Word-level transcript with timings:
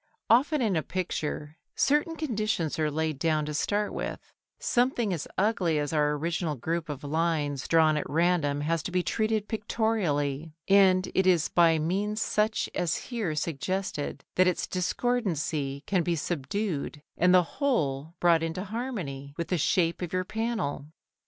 Often 0.31 0.63
in 0.63 0.75
a 0.75 0.81
picture 0.81 1.57
certain 1.75 2.15
conditions 2.15 2.79
are 2.79 2.89
laid 2.89 3.19
down 3.19 3.45
to 3.45 3.53
start 3.53 3.93
with; 3.93 4.19
something 4.59 5.13
as 5.13 5.27
ugly 5.37 5.77
as 5.77 5.93
our 5.93 6.13
original 6.13 6.55
group 6.55 6.89
of 6.89 7.03
lines 7.03 7.67
drawn 7.67 7.97
at 7.97 8.09
random 8.09 8.61
has 8.61 8.81
to 8.81 8.91
be 8.91 9.03
treated 9.03 9.47
pictorially, 9.47 10.55
and 10.67 11.11
it 11.13 11.27
is 11.27 11.49
by 11.49 11.77
means 11.77 12.19
such 12.19 12.67
as 12.73 12.95
here 13.11 13.35
suggested 13.35 14.23
that 14.37 14.47
its 14.47 14.65
discordancy 14.65 15.83
can 15.85 16.01
be 16.01 16.15
subdued 16.15 17.03
and 17.15 17.31
the 17.31 17.43
whole 17.61 18.15
brought 18.19 18.41
into 18.41 18.63
harmony 18.63 19.35
with 19.37 19.49
the 19.49 19.57
shape 19.59 20.01
of 20.01 20.11
your 20.13 20.25
panel. 20.25 20.87